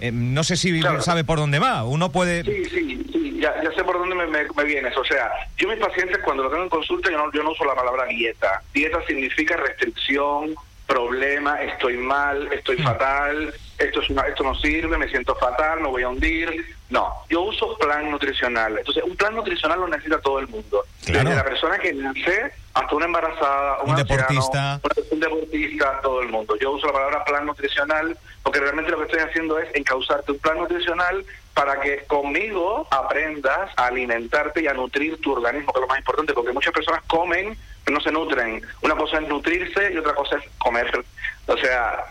Eh, 0.00 0.10
no 0.12 0.42
sé 0.44 0.56
si 0.56 0.80
Claro. 0.80 1.00
sabe 1.02 1.22
por 1.24 1.38
dónde 1.38 1.58
va. 1.58 1.84
Uno 1.84 2.10
puede... 2.10 2.42
Sí, 2.44 2.64
sí, 2.66 3.06
sí, 3.12 3.38
ya, 3.40 3.54
ya 3.62 3.70
sé 3.72 3.84
por 3.84 3.98
dónde 3.98 4.14
me, 4.16 4.26
me- 4.26 4.48
me 4.56 4.64
vienes. 4.64 4.96
O 4.96 5.04
sea, 5.04 5.30
yo 5.56 5.68
mis 5.68 5.78
pacientes 5.78 6.18
cuando 6.24 6.42
lo 6.42 6.50
tengo 6.50 6.64
en 6.64 6.68
consulta, 6.68 7.10
yo 7.10 7.18
no, 7.18 7.32
yo 7.32 7.42
no 7.42 7.50
uso 7.52 7.64
la 7.64 7.74
palabra 7.74 8.06
dieta. 8.06 8.62
Dieta 8.74 8.98
significa 9.06 9.56
restricción, 9.56 10.54
problema, 10.86 11.62
estoy 11.62 11.96
mal, 11.96 12.52
estoy 12.52 12.76
fatal, 12.78 13.54
esto, 13.78 14.02
es 14.02 14.10
una, 14.10 14.22
esto 14.22 14.42
no 14.42 14.54
sirve, 14.56 14.98
me 14.98 15.08
siento 15.08 15.34
fatal, 15.36 15.80
me 15.80 15.88
voy 15.88 16.02
a 16.02 16.08
hundir. 16.08 16.50
No, 16.92 17.10
yo 17.30 17.40
uso 17.40 17.74
plan 17.78 18.10
nutricional. 18.10 18.76
Entonces, 18.76 19.02
un 19.02 19.16
plan 19.16 19.34
nutricional 19.34 19.80
lo 19.80 19.88
necesita 19.88 20.20
todo 20.20 20.38
el 20.40 20.48
mundo. 20.48 20.84
Claro. 21.06 21.30
Desde 21.30 21.36
la 21.36 21.44
persona 21.44 21.78
que 21.78 21.94
nace 21.94 22.52
hasta 22.74 22.94
una 22.94 23.06
embarazada, 23.06 23.78
un, 23.82 23.92
Un 23.92 23.98
anciano, 23.98 24.22
deportista. 24.22 24.80
un 25.10 25.20
deportista, 25.20 26.00
todo 26.02 26.20
el 26.20 26.28
mundo. 26.28 26.54
Yo 26.60 26.72
uso 26.72 26.86
la 26.86 26.92
palabra 26.92 27.24
plan 27.24 27.46
nutricional 27.46 28.14
porque 28.42 28.60
realmente 28.60 28.90
lo 28.90 28.98
que 28.98 29.04
estoy 29.04 29.20
haciendo 29.20 29.58
es 29.58 29.74
encauzarte 29.74 30.32
un 30.32 30.38
plan 30.38 30.58
nutricional 30.58 31.24
para 31.54 31.80
que 31.80 32.04
conmigo 32.04 32.86
aprendas 32.90 33.70
a 33.76 33.86
alimentarte 33.86 34.62
y 34.62 34.66
a 34.66 34.74
nutrir 34.74 35.18
tu 35.22 35.32
organismo, 35.32 35.72
que 35.72 35.78
es 35.78 35.82
lo 35.82 35.88
más 35.88 35.98
importante, 35.98 36.34
porque 36.34 36.52
muchas 36.52 36.74
personas 36.74 37.00
comen 37.06 37.56
pero 37.84 37.96
no 37.96 38.04
se 38.04 38.12
nutren. 38.12 38.62
Una 38.82 38.96
cosa 38.96 39.18
es 39.18 39.28
nutrirse 39.28 39.92
y 39.94 39.96
otra 39.96 40.14
cosa 40.14 40.36
es 40.36 40.44
comer. 40.58 41.04
O 41.46 41.56
sea, 41.56 42.04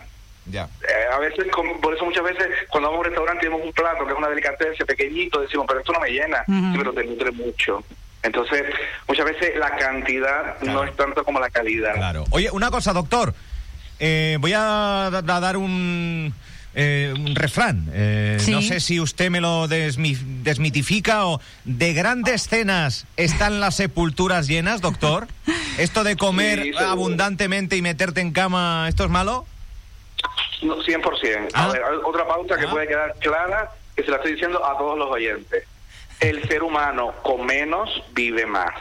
Ya. 0.46 0.68
Eh, 0.82 1.14
a 1.14 1.18
veces, 1.18 1.46
por 1.80 1.94
eso 1.94 2.04
muchas 2.04 2.24
veces 2.24 2.46
cuando 2.68 2.88
vamos 2.90 2.98
a 2.98 3.00
un 3.00 3.04
restaurante 3.14 3.46
y 3.46 3.48
vemos 3.48 3.64
un 3.64 3.72
plato 3.72 4.04
que 4.04 4.12
es 4.12 4.18
una 4.18 4.28
delicateza 4.28 4.84
pequeñito, 4.84 5.40
decimos, 5.40 5.66
pero 5.68 5.80
esto 5.80 5.92
no 5.92 6.00
me 6.00 6.10
llena, 6.10 6.44
Ujú. 6.48 6.72
Sí, 6.72 6.78
pero 6.78 6.92
te 6.92 7.04
nutre 7.04 7.30
mucho. 7.32 7.84
Entonces, 8.24 8.62
muchas 9.08 9.24
veces 9.26 9.56
la 9.56 9.74
cantidad 9.76 10.60
no 10.62 10.84
es 10.84 10.94
tanto 10.96 11.24
como 11.24 11.40
la 11.40 11.50
calidad. 11.50 11.94
Claro. 11.94 12.24
Oye, 12.30 12.50
una 12.52 12.70
cosa, 12.70 12.92
doctor. 12.92 13.34
Eh, 13.98 14.36
voy 14.40 14.52
a, 14.52 15.10
da- 15.12 15.36
a 15.36 15.40
dar 15.40 15.56
un, 15.56 16.32
eh, 16.74 17.12
un 17.16 17.34
refrán. 17.36 17.88
Eh, 17.92 18.36
Sí. 18.40 18.50
No 18.52 18.62
sé 18.62 18.80
si 18.80 18.98
usted 19.00 19.30
me 19.30 19.40
lo 19.40 19.68
desmi- 19.68 20.18
desmitifica 20.42 21.26
o 21.26 21.40
de 21.64 21.92
grandes 21.94 22.48
cenas 22.48 23.06
están 23.16 23.60
las 23.60 23.76
sepulturas 23.76 24.46
llenas, 24.48 24.80
doctor. 24.80 25.26
Esto 25.78 26.02
de 26.04 26.16
comer 26.16 26.62
Sí, 26.62 26.72
abundantemente 26.78 27.76
y 27.76 27.82
meterte 27.82 28.20
en 28.20 28.32
cama, 28.32 28.86
¿esto 28.88 29.04
es 29.04 29.10
malo? 29.10 29.46
No, 30.62 30.76
100%. 30.82 31.48
Ah. 31.54 31.64
A 31.64 31.72
ver, 31.72 31.82
otra 32.04 32.26
pauta 32.26 32.56
que 32.58 32.66
Ah. 32.66 32.70
puede 32.70 32.86
quedar 32.86 33.14
clara, 33.18 33.70
que 33.96 34.02
se 34.04 34.10
la 34.10 34.16
estoy 34.18 34.32
diciendo 34.32 34.64
a 34.64 34.76
todos 34.78 34.96
los 34.98 35.10
oyentes. 35.10 35.64
El 36.20 36.46
ser 36.48 36.62
humano 36.62 37.12
con 37.22 37.44
menos 37.44 37.90
vive 38.12 38.46
más. 38.46 38.72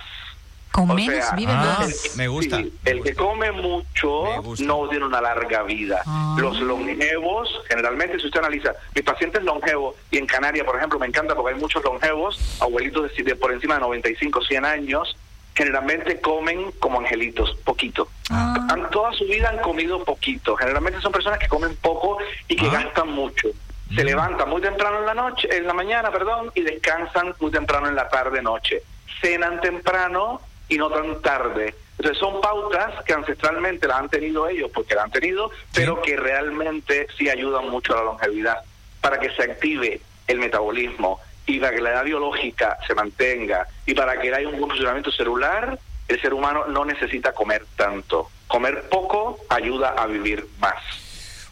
Con 0.71 0.89
O 0.89 0.93
menos 0.93 1.25
sea, 1.25 1.35
vive 1.35 1.51
ah, 1.53 1.77
más. 1.79 2.15
me 2.15 2.27
gusta. 2.29 2.57
Sí, 2.57 2.71
el 2.85 3.03
que 3.03 3.13
come 3.13 3.51
mucho 3.51 4.23
no 4.59 4.87
tiene 4.87 5.05
una 5.05 5.19
larga 5.19 5.63
vida. 5.63 6.01
Ah. 6.05 6.37
Los 6.39 6.59
longevos, 6.61 7.49
generalmente, 7.67 8.19
si 8.19 8.27
usted 8.27 8.39
analiza, 8.39 8.73
mis 8.95 9.03
pacientes 9.03 9.43
longevos, 9.43 9.95
y 10.11 10.17
en 10.17 10.27
Canarias, 10.27 10.65
por 10.65 10.77
ejemplo, 10.77 10.97
me 10.99 11.07
encanta 11.07 11.35
porque 11.35 11.55
hay 11.55 11.59
muchos 11.59 11.83
longevos, 11.83 12.39
abuelitos 12.61 13.11
de, 13.17 13.23
de 13.23 13.35
por 13.35 13.51
encima 13.51 13.73
de 13.75 13.81
95, 13.81 14.41
100 14.43 14.63
años, 14.65 15.17
generalmente 15.55 16.19
comen 16.21 16.71
como 16.79 16.99
angelitos, 16.99 17.55
poquito. 17.63 18.07
Ah. 18.29 18.55
Han- 18.69 18.89
toda 18.89 19.11
su 19.13 19.25
vida 19.25 19.49
han 19.49 19.59
comido 19.59 20.03
poquito. 20.03 20.55
Generalmente 20.55 21.01
son 21.01 21.11
personas 21.11 21.39
que 21.39 21.47
comen 21.47 21.75
poco 21.77 22.17
y 22.47 22.55
que 22.55 22.67
Ah. 22.67 22.83
gastan 22.83 23.09
mucho. 23.09 23.49
Se 23.95 24.03
Mm. 24.03 24.05
levantan 24.05 24.49
muy 24.49 24.61
temprano 24.61 24.99
en 24.99 25.05
la 25.05 25.13
noche, 25.13 25.49
en 25.55 25.67
la 25.67 25.73
mañana, 25.73 26.11
perdón, 26.11 26.51
y 26.55 26.61
descansan 26.61 27.33
muy 27.39 27.51
temprano 27.51 27.87
en 27.89 27.95
la 27.95 28.07
tarde 28.07 28.41
noche. 28.41 28.81
Cenan 29.21 29.59
temprano 29.61 30.39
y 30.69 30.77
no 30.77 30.89
tan 30.89 31.21
tarde. 31.21 31.75
Entonces 31.97 32.17
son 32.17 32.39
pautas 32.41 33.03
que 33.03 33.13
ancestralmente 33.13 33.87
las 33.87 33.99
han 33.99 34.09
tenido 34.09 34.47
ellos 34.47 34.71
porque 34.73 34.95
las 34.95 35.03
han 35.03 35.11
tenido, 35.11 35.51
pero 35.73 36.01
que 36.01 36.15
realmente 36.17 37.05
sí 37.17 37.29
ayudan 37.29 37.69
mucho 37.69 37.93
a 37.93 37.97
la 37.97 38.03
longevidad 38.03 38.57
para 39.01 39.19
que 39.19 39.29
se 39.35 39.43
active 39.43 39.99
el 40.27 40.39
metabolismo 40.39 41.19
y 41.55 41.59
para 41.59 41.75
que 41.75 41.81
la 41.81 41.91
edad 41.91 42.03
biológica 42.05 42.77
se 42.87 42.93
mantenga 42.95 43.67
y 43.85 43.93
para 43.93 44.19
que 44.19 44.33
haya 44.33 44.47
un 44.47 44.57
buen 44.57 44.69
funcionamiento 44.69 45.11
celular, 45.11 45.77
el 46.07 46.21
ser 46.21 46.33
humano 46.33 46.65
no 46.67 46.85
necesita 46.85 47.33
comer 47.33 47.65
tanto. 47.77 48.29
Comer 48.47 48.89
poco 48.89 49.37
ayuda 49.49 49.89
a 49.97 50.05
vivir 50.07 50.45
más. 50.59 50.75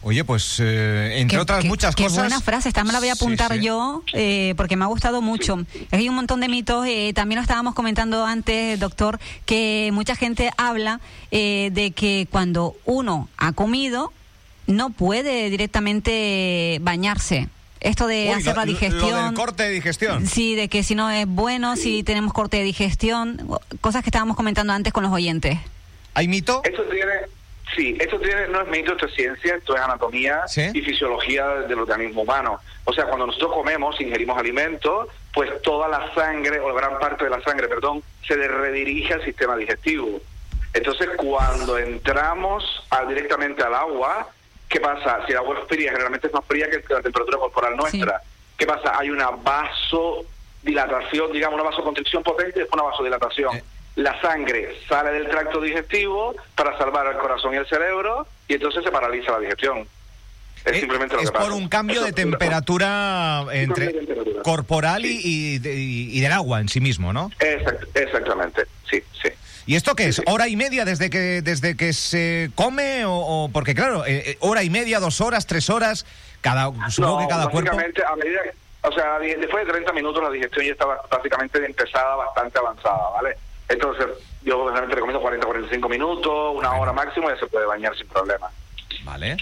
Oye, 0.02 0.24
pues 0.24 0.58
eh, 0.60 1.18
entre 1.20 1.36
Qué- 1.36 1.42
otras 1.42 1.60
qué- 1.62 1.68
muchas 1.68 1.94
qué 1.94 2.04
cosas. 2.04 2.18
buena 2.20 2.40
frase, 2.40 2.68
esta 2.68 2.84
me 2.84 2.92
la 2.92 3.00
voy 3.00 3.10
a 3.10 3.14
Sí, 3.14 3.22
apuntar 3.22 3.52
sí. 3.52 3.60
yo 3.62 4.02
eh, 4.14 4.54
porque 4.56 4.74
me 4.76 4.84
ha 4.84 4.88
gustado 4.88 5.20
mucho. 5.20 5.58
Hay 5.90 6.08
un 6.08 6.14
montón 6.14 6.40
de 6.40 6.48
mitos, 6.48 6.86
eh, 6.86 7.12
también 7.14 7.36
lo 7.36 7.42
estábamos 7.42 7.74
comentando 7.74 8.24
antes, 8.24 8.80
doctor, 8.80 9.18
que 9.44 9.90
mucha 9.92 10.16
gente 10.16 10.50
habla 10.56 11.00
eh, 11.30 11.68
de 11.72 11.90
que 11.90 12.26
cuando 12.30 12.76
uno 12.86 13.28
ha 13.36 13.52
comido 13.52 14.10
no 14.66 14.88
puede 14.90 15.50
directamente 15.50 16.78
bañarse. 16.80 17.48
Esto 17.80 18.06
de 18.06 18.24
Uy, 18.28 18.32
hacer 18.40 18.54
lo- 18.54 18.60
la 18.60 18.66
digestión. 18.66 19.10
Lo 19.10 19.24
del 19.24 19.34
corte 19.34 19.62
de 19.64 19.70
digestión. 19.70 20.26
Sí, 20.26 20.54
de 20.54 20.68
que 20.68 20.82
si 20.82 20.94
no 20.94 21.10
es 21.10 21.26
bueno, 21.26 21.76
si 21.76 22.02
tenemos 22.02 22.32
corte 22.32 22.58
de 22.58 22.62
digestión, 22.64 23.40
cosas 23.80 24.02
que 24.02 24.08
estábamos 24.10 24.36
comentando 24.36 24.72
antes 24.72 24.92
con 24.92 25.02
los 25.02 25.12
oyentes. 25.12 25.58
¿Hay 26.14 26.28
mito? 26.28 26.60
Esto 26.64 26.82
tiene, 26.84 27.12
sí, 27.74 27.96
esto 27.98 28.18
tiene, 28.20 28.48
no 28.48 28.60
es 28.62 28.68
mito, 28.68 28.92
esto 28.92 29.06
es 29.06 29.14
ciencia, 29.14 29.54
esto 29.54 29.74
es 29.76 29.80
anatomía 29.80 30.46
Sí. 30.46 30.62
y 30.74 30.80
fisiología 30.82 31.46
del 31.68 31.78
organismo 31.78 32.22
humano. 32.22 32.58
O 32.84 32.92
sea, 32.92 33.06
cuando 33.06 33.26
nosotros 33.28 33.52
comemos, 33.54 33.98
ingerimos 34.00 34.36
alimentos, 34.36 35.08
pues 35.32 35.48
toda 35.62 35.88
la 35.88 36.12
sangre, 36.14 36.60
o 36.60 36.74
gran 36.74 36.98
parte 36.98 37.24
de 37.24 37.30
la 37.30 37.40
sangre, 37.42 37.68
perdón, 37.68 38.02
se 38.26 38.34
redirige 38.36 39.14
al 39.14 39.24
sistema 39.24 39.56
digestivo. 39.56 40.20
Entonces, 40.74 41.08
cuando 41.16 41.78
entramos 41.78 42.64
a- 42.90 43.04
directamente 43.04 43.62
al 43.62 43.74
agua, 43.74 44.28
¿qué 44.70 44.80
pasa? 44.80 45.18
Si 45.26 45.32
el 45.32 45.38
agua 45.38 45.58
es 45.60 45.68
fría, 45.68 45.90
generalmente 45.90 46.28
es 46.28 46.32
más 46.32 46.44
fría 46.46 46.70
que 46.70 46.82
la 46.94 47.02
temperatura 47.02 47.38
corporal 47.38 47.76
nuestra. 47.76 48.22
¿Qué 48.56 48.66
pasa? 48.66 48.96
Hay 48.98 49.10
una 49.10 49.30
vasodilatación, 49.30 51.32
digamos, 51.32 51.60
una 51.60 51.70
vasoconstricción 51.70 52.22
potente 52.22 52.58
y 52.58 52.60
después 52.60 52.80
una 52.80 52.90
vasodilatación. 52.90 53.56
Eh. 53.56 53.64
La 53.96 54.18
sangre 54.20 54.76
sale 54.88 55.10
del 55.12 55.28
tracto 55.28 55.60
digestivo 55.60 56.34
para 56.54 56.76
salvar 56.78 57.06
al 57.06 57.18
corazón 57.18 57.54
y 57.54 57.56
el 57.56 57.66
cerebro 57.66 58.26
y 58.48 58.54
entonces 58.54 58.84
se 58.84 58.90
paraliza 58.90 59.32
la 59.32 59.40
digestión. 59.40 59.86
Es 60.64 60.72
Eh, 60.76 60.80
simplemente 60.80 61.14
lo 61.16 61.22
es 61.22 61.30
que 61.30 61.32
pasa. 61.32 61.46
por 61.48 61.54
un 61.56 61.68
cambio 61.68 61.96
Eso 61.96 62.04
de 62.04 62.12
temperatura 62.12 63.44
entre 63.52 63.86
cambio 63.86 64.00
de 64.00 64.06
temperatura. 64.06 64.42
corporal 64.42 65.04
y, 65.06 65.20
y 65.24 65.58
de- 65.58 65.74
y- 65.74 66.18
y 66.18 66.20
del 66.20 66.32
agua 66.32 66.60
en 66.60 66.68
sí 66.68 66.80
mismo, 66.80 67.12
¿no? 67.12 67.30
Exact- 67.40 67.88
exactamente, 67.94 68.64
sí, 68.88 69.02
sí. 69.22 69.28
¿Y 69.70 69.76
esto 69.76 69.94
qué 69.94 70.06
es? 70.06 70.20
¿Hora 70.26 70.48
y 70.48 70.56
media 70.56 70.84
desde 70.84 71.10
que 71.10 71.42
desde 71.42 71.76
que 71.76 71.92
se 71.92 72.50
come? 72.56 73.04
O, 73.04 73.12
o- 73.14 73.48
porque 73.52 73.72
claro, 73.72 74.04
eh, 74.04 74.30
eh, 74.30 74.36
hora 74.40 74.64
y 74.64 74.68
media, 74.68 74.98
dos 74.98 75.20
horas, 75.20 75.46
tres 75.46 75.70
horas, 75.70 76.04
cada 76.40 76.64
supongo 76.90 77.14
No, 77.14 77.18
que 77.20 77.28
cada 77.28 77.46
cuerpo. 77.50 77.70
a 77.70 78.16
medida 78.16 78.40
o 78.82 78.90
sea, 78.90 79.20
después 79.20 79.64
de 79.64 79.72
30 79.72 79.92
minutos 79.92 80.24
la 80.24 80.30
digestión 80.30 80.66
ya 80.66 80.72
está 80.72 80.86
ba- 80.86 81.00
básicamente 81.08 81.64
empezada, 81.64 82.16
bastante 82.16 82.58
avanzada, 82.58 83.10
¿vale? 83.10 83.36
Entonces, 83.68 84.06
yo 84.42 84.56
generalmente 84.64 84.96
recomiendo 84.96 85.20
40, 85.20 85.46
45 85.46 85.88
minutos, 85.88 86.52
una 86.56 86.72
hora 86.72 86.92
máximo, 86.92 87.30
y 87.30 87.34
ya 87.34 87.38
se 87.38 87.46
puede 87.46 87.66
bañar 87.66 87.96
sin 87.96 88.08
problema. 88.08 88.48
Vale. 89.04 89.36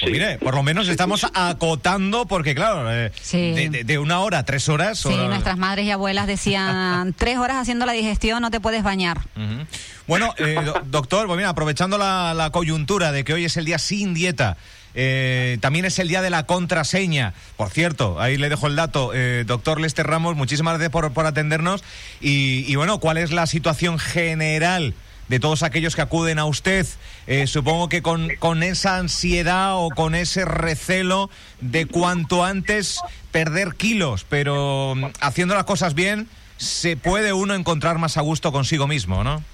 Pues 0.00 0.12
Sí. 0.12 0.12
mire, 0.12 0.38
por 0.38 0.54
lo 0.54 0.62
menos 0.62 0.88
estamos 0.88 1.26
acotando, 1.34 2.24
porque 2.26 2.54
claro, 2.54 2.90
eh, 2.90 3.12
Sí. 3.20 3.52
de, 3.52 3.68
de- 3.70 3.84
de 3.84 3.98
una 3.98 4.20
hora 4.20 4.44
tres 4.44 4.68
horas. 4.68 4.98
Sí, 5.00 5.08
nuestras 5.14 5.58
madres 5.58 5.84
y 5.86 5.90
abuelas 5.90 6.26
decían, 6.26 7.12
tres 7.18 7.36
horas 7.38 7.58
haciendo 7.58 7.84
la 7.86 7.92
digestión, 7.92 8.40
no 8.40 8.50
te 8.50 8.60
puedes 8.60 8.82
bañar. 8.82 9.18
Ujú. 9.36 9.66
Bueno, 10.06 10.34
eh, 10.38 10.56
do- 10.64 10.82
doctor, 10.86 11.26
pues 11.26 11.36
mira, 11.36 11.50
aprovechando 11.50 11.98
la, 11.98 12.32
la 12.34 12.50
coyuntura 12.50 13.12
de 13.12 13.24
que 13.24 13.34
hoy 13.34 13.44
es 13.44 13.56
el 13.56 13.64
día 13.66 13.78
sin 13.78 14.14
dieta, 14.14 14.56
eh, 14.94 15.58
también 15.60 15.84
es 15.84 15.98
el 16.00 16.08
día 16.08 16.20
de 16.22 16.30
la 16.30 16.46
contraseña. 16.46 17.32
Por 17.56 17.70
cierto, 17.70 18.20
ahí 18.20 18.36
le 18.36 18.48
dejo 18.48 18.66
el 18.66 18.74
dato, 18.76 19.12
eh, 19.14 19.44
doctor 19.46 19.80
Lester 19.80 20.06
Ramos, 20.06 20.34
muchísimas 20.34 20.72
gracias 20.74 20.90
por, 20.90 21.12
por 21.12 21.26
atendernos. 21.26 21.84
Y, 22.20 22.64
y 22.66 22.74
bueno, 22.76 22.98
¿cuál 22.98 23.18
es 23.18 23.30
la 23.30 23.46
situación 23.46 23.98
general? 23.98 24.94
De 25.30 25.38
todos 25.38 25.62
aquellos 25.62 25.94
que 25.94 26.02
acuden 26.02 26.40
a 26.40 26.44
usted, 26.44 26.84
eh, 27.28 27.46
supongo 27.46 27.88
que 27.88 28.02
con, 28.02 28.34
con 28.40 28.64
esa 28.64 28.96
ansiedad 28.96 29.76
o 29.76 29.88
con 29.90 30.16
ese 30.16 30.44
recelo 30.44 31.30
de 31.60 31.86
cuanto 31.86 32.44
antes 32.44 32.98
perder 33.30 33.76
kilos, 33.76 34.26
pero 34.28 34.94
mm, 34.96 35.04
haciendo 35.20 35.54
las 35.54 35.66
cosas 35.66 35.94
bien, 35.94 36.28
se 36.56 36.96
puede 36.96 37.32
uno 37.32 37.54
encontrar 37.54 37.98
más 37.98 38.16
a 38.16 38.22
gusto 38.22 38.50
consigo 38.50 38.88
mismo, 38.88 39.22
¿no? 39.22 39.44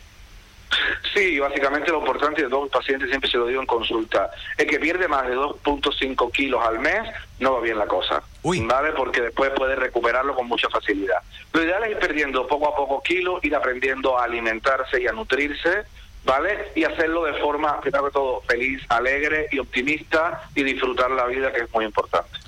Sí, 1.16 1.38
básicamente 1.38 1.90
lo 1.90 2.00
importante 2.00 2.42
de 2.42 2.50
los 2.50 2.68
pacientes, 2.68 3.08
siempre 3.08 3.30
se 3.30 3.38
lo 3.38 3.46
digo 3.46 3.62
en 3.62 3.66
consulta, 3.66 4.30
el 4.58 4.66
que 4.66 4.78
pierde 4.78 5.08
más 5.08 5.26
de 5.26 5.34
2.5 5.34 6.30
kilos 6.30 6.62
al 6.62 6.78
mes, 6.78 7.08
no 7.40 7.54
va 7.54 7.60
bien 7.62 7.78
la 7.78 7.86
cosa, 7.86 8.22
Uy. 8.42 8.60
¿vale? 8.60 8.92
Porque 8.92 9.22
después 9.22 9.50
puede 9.56 9.76
recuperarlo 9.76 10.34
con 10.34 10.46
mucha 10.46 10.68
facilidad. 10.68 11.16
Lo 11.54 11.62
ideal 11.62 11.84
es 11.84 11.92
ir 11.92 11.98
perdiendo 11.98 12.46
poco 12.46 12.68
a 12.68 12.76
poco 12.76 13.02
kilos, 13.02 13.42
ir 13.42 13.56
aprendiendo 13.56 14.18
a 14.18 14.24
alimentarse 14.24 15.00
y 15.00 15.06
a 15.06 15.12
nutrirse, 15.12 15.84
¿vale? 16.22 16.72
Y 16.74 16.84
hacerlo 16.84 17.24
de 17.24 17.32
forma, 17.40 17.80
primero 17.80 18.04
que 18.04 18.10
todo, 18.10 18.42
feliz, 18.42 18.82
alegre 18.90 19.48
y 19.50 19.58
optimista 19.58 20.42
y 20.54 20.64
disfrutar 20.64 21.10
la 21.12 21.24
vida, 21.24 21.50
que 21.50 21.62
es 21.62 21.72
muy 21.72 21.86
importante. 21.86 22.45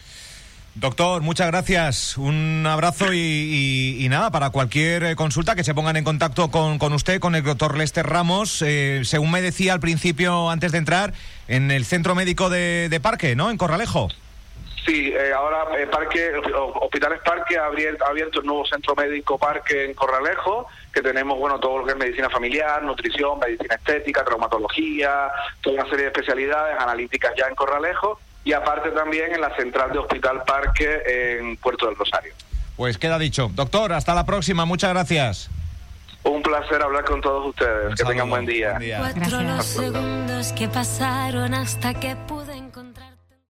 Doctor, 0.81 1.23
muchas 1.23 1.49
gracias. 1.49 2.17
Un 2.17 2.65
abrazo 2.65 3.13
y, 3.13 4.07
nada, 4.09 4.31
para 4.31 4.51
cualquier 4.51 5.03
eh, 5.03 5.17
consulta 5.17 5.57
que 5.57 5.65
se 5.65 5.75
pongan 5.75 5.97
en 5.97 6.05
contacto 6.05 6.53
con, 6.53 6.79
con 6.79 6.93
usted, 6.93 7.19
con 7.19 7.35
el 7.35 7.43
doctor 7.43 7.77
Lester 7.77 8.07
Ramos, 8.07 8.63
eh, 8.63 9.01
según 9.03 9.33
me 9.33 9.43
decía 9.43 9.73
al 9.73 9.81
principio, 9.81 10.51
antes 10.51 10.71
de 10.71 10.79
entrar, 10.79 11.15
en 11.49 11.73
el 11.73 11.85
Centro 11.85 12.15
Médico 12.15 12.49
de, 12.49 12.97
Parque, 13.03 13.35
¿no? 13.35 13.51
En 13.51 13.57
Corralejo. 13.57 14.09
Sí, 14.87 15.13
eh, 15.13 15.33
ahora 15.37 15.77
eh, 15.77 15.89
Parque, 15.89 16.31
Hospitales 16.55 17.23
Parque 17.25 17.59
ha 17.59 17.67
abierto, 17.67 18.05
ha 18.05 18.13
el 18.13 18.47
nuevo 18.47 18.65
centro 18.65 18.95
médico 18.95 19.37
Parque 19.37 19.85
en 19.85 19.95
Corralejo, 19.95 20.69
que 20.93 21.03
tenemos 21.03 21.41
bueno 21.41 21.59
todo 21.59 21.79
lo 21.79 21.87
que 21.87 21.91
es 21.91 21.99
medicina 21.99 22.31
familiar, 22.31 22.85
nutrición, 22.85 23.41
medicina 23.41 23.75
estética, 23.75 24.25
traumatología, 24.25 25.29
toda 25.61 25.83
una 25.83 25.91
serie 25.91 26.05
de 26.05 26.13
especialidades 26.13 26.79
analíticas 26.79 27.33
ya 27.37 27.49
en 27.49 27.57
Corralejo 27.57 28.21
y 28.49 28.55
aparte 28.55 28.91
también 28.93 29.35
en 29.35 29.43
la 29.43 29.55
central 29.57 29.93
de 29.93 29.99
Hospital 29.99 30.43
Parque 30.47 31.03
en 31.39 31.59
Puerto 31.59 31.85
del 31.85 31.97
Rosario. 31.97 32.33
Pues 32.77 32.97
queda 32.97 33.19
dicho. 33.19 33.51
Doctor, 33.53 33.93
hasta 33.93 34.15
la 34.15 34.25
próxima. 34.25 34.65
Muchas 34.65 34.89
gracias. 34.89 35.51
Un 36.23 36.43
placer 36.43 36.81
hablar 36.81 37.05
con 37.05 37.21
todos 37.21 37.51
ustedes. 37.51 37.91
Un 37.91 37.95
que 37.95 38.05
tengan 38.05 38.17
saludo. 38.17 38.31
buen 38.31 38.47
día. 38.47 38.71
Buen 38.71 38.81
día. 38.81 38.99
Cuatro 39.01 39.43
los 39.43 39.67
segundos 39.67 40.53
que 40.55 40.67
pasaron 40.67 41.53
hasta 41.53 41.93
que 41.93 42.17
pude 42.17 42.57
encontrar. 42.57 42.88